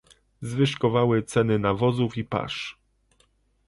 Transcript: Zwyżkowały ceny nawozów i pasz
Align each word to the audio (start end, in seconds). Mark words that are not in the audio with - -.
Zwyżkowały 0.41 1.23
ceny 1.23 1.59
nawozów 1.59 2.17
i 2.17 2.23
pasz 2.23 2.77